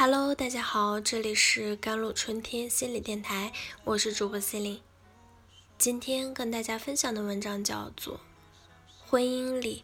[0.00, 3.52] Hello，大家好，这里是甘露春天心理电台，
[3.82, 4.80] 我是主播 C 琳。
[5.76, 8.14] 今天跟大家分享的文章叫做
[9.04, 9.82] 《婚姻里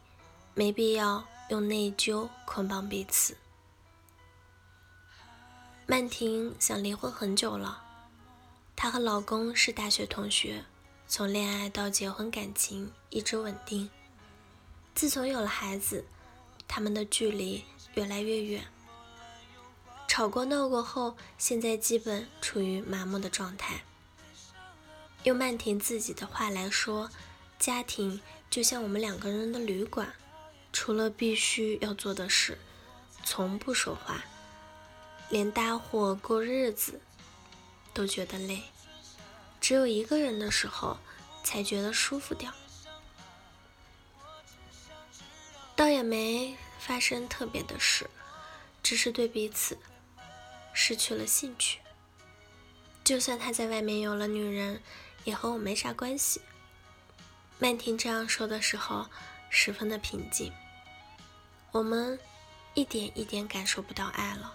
[0.55, 3.33] 没必要用内疚捆绑彼此》。
[5.87, 7.83] 曼婷想离婚很久了，
[8.77, 10.65] 她和老公是大学同学，
[11.09, 13.91] 从恋爱到结婚，感情一直稳定。
[14.95, 16.05] 自从有了孩子，
[16.69, 18.65] 他们的距离越来越远。
[20.15, 23.83] 吵过闹过后，现在基本处于麻木的状态。
[25.25, 27.11] 用曼婷自己的话来说，
[27.59, 30.15] 家庭就像我们两个人的旅馆，
[30.73, 32.57] 除了必须要做的事，
[33.25, 34.25] 从不说话，
[35.31, 37.01] 连搭伙过日子
[37.93, 38.63] 都觉得累。
[39.61, 40.97] 只有一个人的时候，
[41.43, 42.53] 才觉得舒服点。
[45.75, 48.09] 倒也没发生特别的事，
[48.81, 49.77] 只是对彼此。
[50.77, 51.79] 失去了兴趣，
[53.05, 54.83] 就算他在外面有了女人，
[55.23, 56.43] 也和我没啥关系。
[57.61, 59.09] 曼婷这样说的时候，
[59.49, 60.53] 十分的平静。
[61.71, 62.19] 我们
[62.75, 64.53] 一点一点感受不到爱了，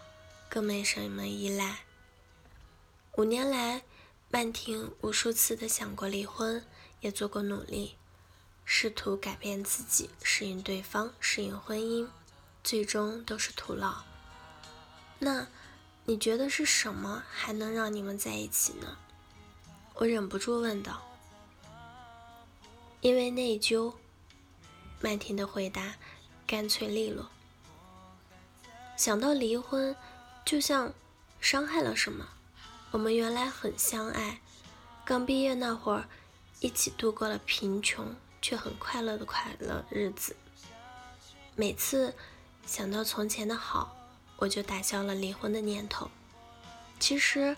[0.49, 1.79] 更没什么依赖。
[3.15, 3.83] 五年来，
[4.29, 6.63] 曼婷无数次的想过离婚，
[6.99, 7.95] 也做过努力，
[8.65, 12.09] 试图改变自己，适应对方，适应婚姻，
[12.61, 14.03] 最终都是徒劳。
[15.19, 15.47] 那？
[16.09, 18.97] 你觉得是什么还能让你们在一起呢？
[19.93, 20.99] 我忍不住问道。
[23.01, 23.93] 因为内疚。
[25.01, 25.93] 曼婷的回答
[26.47, 27.29] 干脆利落。
[28.97, 29.95] 想到离婚，
[30.43, 30.91] 就像
[31.39, 32.27] 伤害了什么。
[32.89, 34.41] 我们原来很相爱，
[35.05, 36.09] 刚毕业那会儿，
[36.59, 40.35] 一起度过了贫穷却很快乐的快乐日子。
[41.55, 42.15] 每次
[42.65, 43.95] 想到从前的好。
[44.39, 46.09] 我就打消了离婚的念头。
[46.99, 47.55] 其实，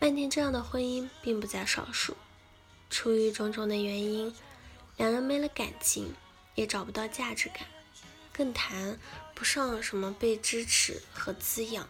[0.00, 2.16] 曼婷这样的婚姻并不在少数。
[2.90, 4.34] 出于种种的原因，
[4.96, 6.14] 两人没了感情，
[6.54, 7.66] 也找不到价值感，
[8.32, 8.98] 更谈
[9.34, 11.88] 不上什么被支持和滋养，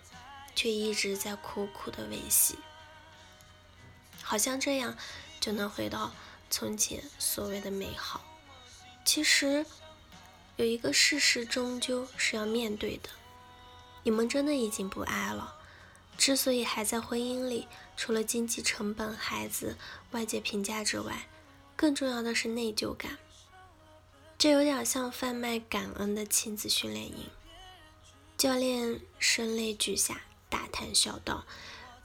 [0.54, 2.58] 却一直在苦苦的维系。
[4.22, 4.96] 好像这样
[5.40, 6.12] 就能回到
[6.50, 8.22] 从前所谓的美好。
[9.04, 9.64] 其实，
[10.56, 13.08] 有一个事实终究是要面对的。
[14.02, 15.56] 你们真的已经不爱了。
[16.16, 19.76] 之所以还在婚姻里，除了经济成本、孩子、
[20.10, 21.28] 外界评价之外，
[21.76, 23.18] 更重要的是内疚感。
[24.36, 27.30] 这有点像贩卖感恩的亲子训练营。
[28.36, 31.44] 教练声泪俱下，大谈孝道，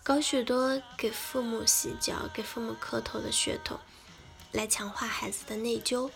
[0.04, 3.80] 搞许多给父母洗脚、给父母磕头的噱头，
[4.52, 6.10] 来强化孩子的内疚，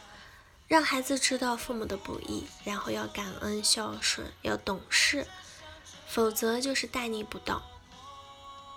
[0.68, 5.28] 让孩子知道父母的不易，然后要感恩、孝顺，要懂事。
[6.08, 7.62] 否则就是大逆不道。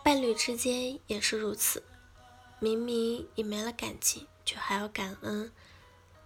[0.02, 1.82] 伴侣之间也是如此，
[2.58, 5.52] 明明已没了感情，却还要感恩，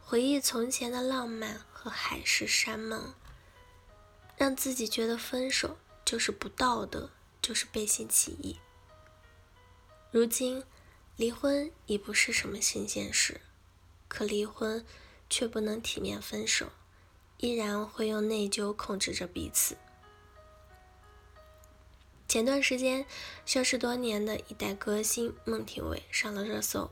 [0.01, 3.15] 回忆从前的浪漫和海誓山盟，
[4.37, 7.11] 让自己觉得分手就是不道德，
[7.43, 8.59] 就是背信弃义。
[10.11, 10.65] 如今，
[11.17, 13.41] 离婚已不是什么新鲜事，
[14.07, 14.87] 可离婚
[15.29, 16.71] 却不能体面分手，
[17.39, 19.77] 依然会用内疚控制着彼此。
[22.29, 23.07] 前段时间，
[23.47, 26.91] 消失多年的一代歌星孟庭苇上了热搜，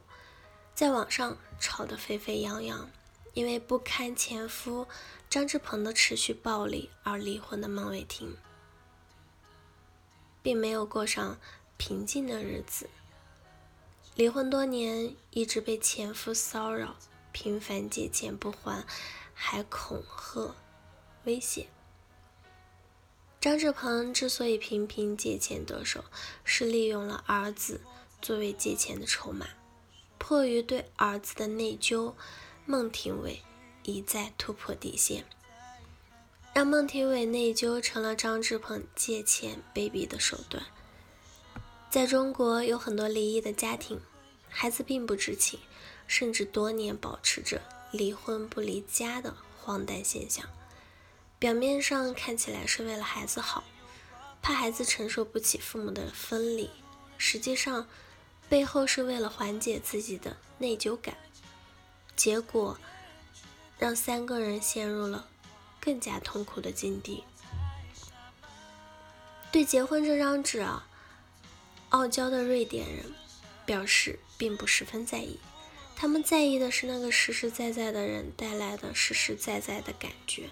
[0.74, 2.90] 在网上吵得沸沸扬扬。
[3.34, 4.86] 因为不堪前夫
[5.30, 8.36] 张志鹏的持续暴力而离婚的孟伟婷，
[10.42, 11.38] 并没有过上
[11.78, 12.90] 平静的日子。
[14.16, 16.96] 离婚多年，一直被前夫骚扰，
[17.32, 18.84] 频繁借钱不还，
[19.32, 20.54] 还恐吓、
[21.24, 21.68] 威胁。
[23.42, 26.04] 张志鹏之所以频频借钱得手，
[26.44, 27.80] 是利用了儿子
[28.20, 29.48] 作为借钱的筹码。
[30.16, 32.14] 迫于对儿子的内疚，
[32.66, 33.42] 孟庭苇
[33.82, 35.24] 一再突破底线，
[36.54, 40.64] 让孟庭苇内疚成了张志鹏借钱卑鄙的手段。
[41.90, 44.00] 在中国，有很多离异的家庭，
[44.48, 45.58] 孩子并不知情，
[46.06, 47.60] 甚至多年保持着
[47.90, 50.48] 离婚不离家的荒诞现象。
[51.42, 53.64] 表面上看起来是为了孩子好，
[54.40, 56.70] 怕孩子承受不起父母的分离，
[57.18, 57.88] 实际上
[58.48, 61.16] 背后是为了缓解自己的内疚感，
[62.14, 62.78] 结果
[63.76, 65.26] 让三个人陷入了
[65.80, 67.24] 更加痛苦的境地。
[69.50, 70.86] 对结婚这张纸啊，
[71.88, 73.12] 傲娇的瑞典人
[73.66, 75.40] 表示并不十分在意，
[75.96, 80.48] 他们在意的是那个实实在在的人带来的实实在在的感觉。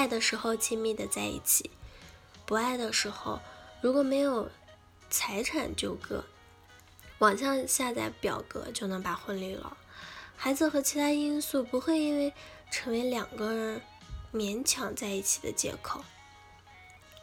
[0.00, 1.70] 爱的时候亲密的在一起，
[2.46, 3.38] 不爱的时候，
[3.82, 4.50] 如果没有
[5.10, 6.24] 财产纠葛，
[7.18, 9.76] 网上下载表格就能把婚离了。
[10.38, 12.32] 孩子和其他因素不会因为
[12.70, 13.82] 成为两个人
[14.32, 16.02] 勉强在一起的借口。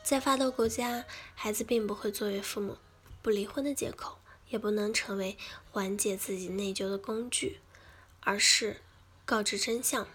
[0.03, 1.03] 在发达国家，
[1.33, 2.77] 孩子并不会作为父母
[3.23, 4.19] 不离婚的借口，
[4.49, 5.35] 也不能成为
[5.71, 7.59] 缓解自己内疚的工具，
[8.19, 8.81] 而是
[9.25, 10.07] 告知真相。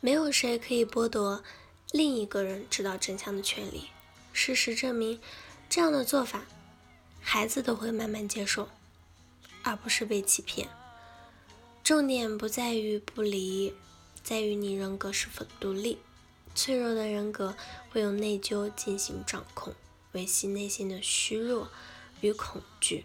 [0.00, 1.42] 没有谁可以剥夺
[1.90, 3.88] 另一个人知道真相的权利。
[4.32, 5.20] 事实证明，
[5.68, 6.44] 这样的做法，
[7.20, 8.68] 孩子都会慢慢接受，
[9.62, 10.68] 而不是被欺骗。
[11.82, 13.74] 重点不在于不离，
[14.22, 15.98] 在于你人格是否独立。
[16.54, 17.56] 脆弱的人格
[17.90, 19.74] 会用内疚进行掌控，
[20.12, 21.68] 维系内心的虚弱
[22.20, 23.04] 与恐惧。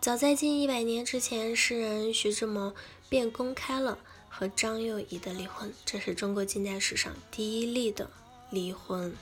[0.00, 2.74] 早在近一百年之前，诗人徐志摩
[3.08, 3.98] 便公开了
[4.36, 8.10] 和张幼仪的离婚，这是中国近代史上第一例的
[8.50, 9.16] 离婚。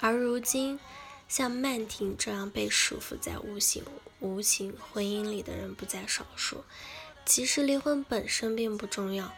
[0.00, 0.80] 而如今，
[1.28, 3.84] 像曼婷这样被束缚在无形
[4.18, 6.64] 无情婚姻里的人不在少数。
[7.24, 9.32] 其实，离婚本身并不重要。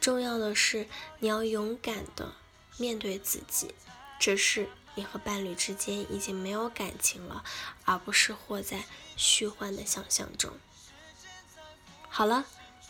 [0.00, 0.88] 重要的是，
[1.20, 2.34] 你要勇敢的
[2.76, 3.72] 面对自己，
[4.18, 7.44] 这是你和伴侣之间已经没有感情了，
[7.84, 8.82] 而不是活在
[9.16, 10.50] 虚幻的想象中。
[12.08, 12.46] 好了，